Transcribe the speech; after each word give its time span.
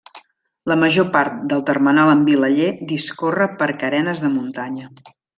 La 0.71 0.75
major 0.83 1.05
part 1.17 1.35
del 1.51 1.59
termenal 1.67 2.13
amb 2.13 2.31
Vilaller 2.31 2.69
discorre 2.95 3.47
per 3.63 3.67
carenes 3.85 4.23
de 4.27 4.33
muntanya. 4.39 4.89